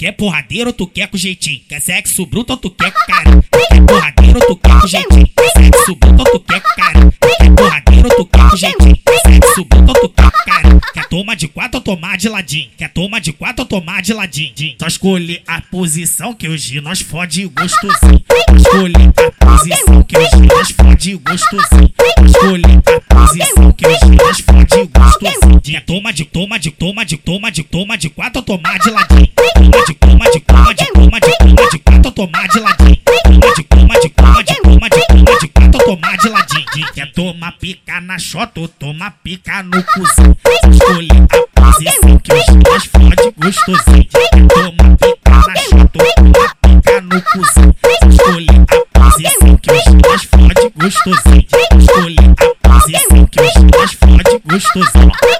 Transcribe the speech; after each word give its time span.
quer 0.00 0.12
porradeiro 0.12 0.68
ou 0.68 0.72
tu 0.72 0.86
quer 0.86 1.08
com 1.08 1.18
jeitinho? 1.18 1.60
Quer 1.68 1.78
sexo 1.78 2.24
bruto 2.24 2.54
ou 2.54 2.56
tu 2.56 2.70
quer 2.70 2.90
com 2.90 3.00
cara? 3.06 3.44
Quer 3.52 3.84
porradeiro 3.84 4.38
ou 4.40 4.46
tu 4.46 4.56
quer 4.56 4.80
com 4.80 4.86
jeitinho? 4.86 5.28
Quer 5.36 5.50
sexo 5.50 5.94
bruto 5.94 6.20
ou 6.20 6.24
tu 6.24 6.40
quer 6.40 6.60
com 6.62 6.74
cara? 6.74 7.12
Quer 7.20 7.54
porradeiro 7.54 8.08
ou 8.08 8.16
tu 8.16 8.24
quer 8.24 8.50
com 8.50 8.56
jeitinho? 8.56 8.96
Quer 9.04 9.20
sexo 9.20 9.64
bruto 9.66 9.88
ou 9.88 9.94
tu 10.00 10.08
quer 10.08 10.30
com 10.30 10.44
cara? 10.50 10.80
Quer 10.94 11.06
tomar 11.06 11.34
de 11.34 11.48
quatro 11.48 11.76
ou 11.76 11.82
tomar 11.82 12.16
de 12.16 12.28
ladinho? 12.30 12.70
Quer 12.78 12.88
tomar 12.88 13.20
de 13.20 13.32
quatro 13.34 13.60
ou 13.62 13.68
tomar 13.68 14.00
de 14.00 14.14
ladinho? 14.14 14.74
Só 14.80 14.86
escolher 14.86 15.42
a 15.46 15.60
posição 15.60 16.32
que 16.32 16.48
hoje 16.48 16.80
nós 16.80 17.02
fode 17.02 17.46
gostosinho. 17.48 18.24
Escolher 18.56 19.12
a 19.18 19.46
posição 19.46 20.02
que 20.02 20.16
hoje 20.16 20.46
nós 20.48 20.70
fode 20.70 21.16
gostosinho. 21.16 21.92
Escolher 22.24 22.82
a 22.86 23.14
posição 23.14 23.72
que 23.72 23.86
hoje 23.86 24.16
nós 24.16 24.40
fode 24.40 24.69
Quer 25.62 25.84
toma 25.84 26.12
de 26.12 26.24
toma 26.24 26.58
de 26.58 26.70
toma 26.70 27.04
de 27.04 27.16
toma 27.18 27.50
de 27.50 27.62
toma 27.62 27.98
de 27.98 28.08
quatro 28.08 28.40
tomar 28.42 28.78
de 28.78 28.90
ladinho? 28.90 29.28
Toma 29.36 29.84
de 29.84 29.94
toma 29.94 30.30
de 30.30 30.40
toma 30.40 30.74
de 30.74 30.86
toma 30.86 31.20
de 31.20 31.30
toma 31.38 31.70
de 31.70 31.78
quatro 31.78 32.12
tomar 32.12 32.48
de 32.48 32.60
ladinho? 32.60 32.96
Toma 33.04 33.54
de 33.54 33.64
toma 33.64 33.94
de 34.00 34.08
toma 34.08 34.40
de 34.40 34.54
toma 34.54 34.88
de 34.88 35.00
toma 35.06 35.38
de 35.38 35.48
quatro 35.48 35.84
tomar 35.84 36.16
de 36.16 36.28
ladinho? 36.30 36.92
Quer 36.94 37.12
tomar 37.12 37.52
pica 37.52 38.00
na 38.00 38.18
chota 38.18 38.60
ou 38.60 38.68
tomar 38.68 39.10
pica 39.22 39.62
no 39.62 39.82
cuzão? 39.84 40.36
Só 40.46 40.70
escolher 40.70 41.10
a 41.12 41.60
posição 41.60 42.18
que 42.18 42.32
hoje 42.32 42.52
nós 42.64 42.84
fode 42.86 43.34
gostosinho. 43.36 44.06
Quer 44.08 44.46
tomar 44.48 44.96
pica 44.96 45.30
na 45.30 45.56
chota 45.56 45.98
ou 46.02 46.32
tomar 46.32 46.54
pica 46.62 47.00
no 47.02 47.22
cuzão? 47.22 47.74
Só 47.84 48.08
escolher 48.08 48.60
a 48.60 48.98
posição 48.98 49.56
que 49.58 49.72
hoje 49.72 49.90
nós 50.08 50.22
fode 50.24 50.72
gostosinho. 50.74 51.46
Só 51.50 51.78
escolher 51.78 52.30
a 52.30 52.68
posição 52.68 53.26
que 53.26 53.40
hoje 53.40 53.60
nós 53.72 53.92
fode 53.92 54.38
gostosinho. 54.46 55.39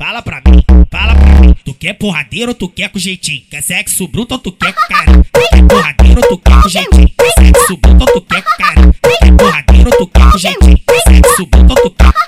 Fala 0.00 0.22
pra 0.22 0.40
mim, 0.46 0.64
fala 0.90 1.14
pra 1.14 1.40
mim. 1.40 1.54
Tu 1.62 1.74
quer 1.74 1.92
porradeiro 1.92 2.52
ou 2.52 2.54
tu 2.54 2.70
quer 2.70 2.88
com 2.88 2.98
jeitinho? 2.98 3.42
Quer 3.50 3.62
sexo 3.62 4.08
bruto 4.08 4.32
ou 4.32 4.40
tu 4.40 4.50
quer 4.50 4.72
com 4.72 4.80
cara? 4.88 5.12
Tu 5.30 5.40
quer 5.50 5.62
porradeiro 5.68 6.20
ou 6.22 6.28
tu 6.28 6.38
quer 6.38 6.62
com 6.62 6.68
jeitinho? 6.70 7.10
Quer 7.18 7.44
sexo 7.44 7.76
bruto 7.76 8.00
ou 8.00 8.06
tu 8.06 8.20
quer 8.22 8.42
com 8.42 8.56
cara? 8.56 8.92
Tu 8.94 9.10
quer 9.20 9.36
porradeiro 9.36 9.90
ou 9.90 9.98
tu 9.98 10.06
quer 10.06 10.32
com 10.32 10.38
jeitinho? 10.38 10.78
Quer 10.86 11.00
sexo 11.02 11.46
bruto 11.46 11.68
ou 11.68 11.76
tu 11.76 11.90
quer 11.90 12.12
com? 12.12 12.20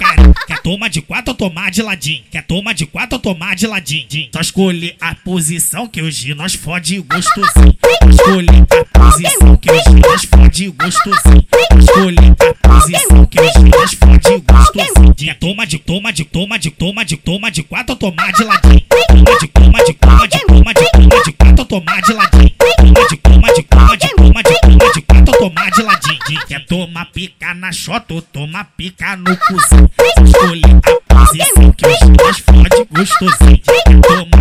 Quer 0.47 0.61
tomar 0.61 0.89
de 0.89 1.01
quatro 1.01 1.31
ou 1.31 1.35
tomar 1.35 1.71
de 1.71 1.83
ladinho? 1.83 2.23
Quer 2.31 2.43
tomar 2.43 2.75
de 2.75 2.85
quatro 2.85 3.17
ou 3.17 3.21
tomar 3.21 3.57
de 3.57 3.67
ladinho? 3.67 4.29
Só 4.35 4.41
escolher 4.43 4.95
a 5.01 5.15
posição 5.15 5.89
que 5.89 6.03
hoje 6.03 6.35
nós 6.35 6.55
fode 6.55 7.01
gostosinho. 7.01 7.79
Escolher 8.07 8.67
a 8.92 8.92
posição 9.03 9.57
que 9.57 9.71
hoje 9.71 10.01
nós 10.01 10.25
fode 10.25 10.69
gostosinho. 10.71 11.47
Só 11.51 11.79
escolher 11.79 12.37
a 12.41 12.69
posição 12.69 13.27
que 13.27 13.41
hoje 13.41 13.71
nós 13.71 13.95
fode 13.95 14.39
gostosinho. 14.39 15.15
Quer 15.15 15.39
toma 15.39 15.67
de 15.67 15.79
toma 15.79 16.13
de 16.13 16.25
toma 16.25 16.59
de 16.59 16.71
toma 16.71 17.05
de 17.05 17.17
toma 17.17 17.51
de 17.51 17.63
quatro 17.63 17.97
tomar 17.97 18.33
de 18.33 18.45
ladinho? 18.45 18.81
Toma 19.09 19.39
de 19.39 19.49
toma 19.49 19.85
de 19.85 19.95
toma 19.95 20.29
de 20.29 20.39
toma 20.39 20.75
de 20.75 20.91
toma 20.93 21.23
de 21.25 21.33
quatro 21.33 21.65
tomar 21.65 22.03
de 22.03 22.13
ladinho? 22.13 22.51
Toma 22.59 23.09
de 23.09 23.17
toma 23.17 23.53
de 23.53 23.63
toma 23.63 23.97
de 23.97 24.09
toma 24.09 24.43
de 24.43 24.55
toma 24.61 24.93
de 24.93 25.03
quatro 25.03 25.39
tomar 25.39 25.71
de 25.71 25.83
ladinho? 25.83 26.47
Quer 26.47 26.67
tomar 26.67 27.07
pica 27.07 27.55
na 27.55 27.73
chota 27.73 28.15
ou 28.15 28.23
tomar 28.23 28.65
pica 28.77 29.17
no 29.17 29.37
cuzão? 29.37 29.91
Só 29.99 30.25
escolher 30.25 30.81
a 30.85 31.15
posição 31.15 31.73
que 31.73 31.87
hoje 31.87 32.13
nós 32.21 32.39
fode 32.39 32.87
gostosinho. 32.91 33.59
Quer 33.59 34.32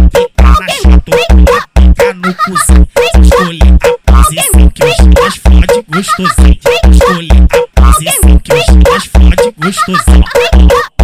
gostosinho. 6.01 6.57
Só 6.61 6.89
escolher 6.89 7.31
a 7.31 7.81
posição 7.81 8.39
que 8.39 8.53
hoje 8.53 8.71
nós 8.89 9.05
fode 9.05 9.53
gostosinho. 9.57 11.00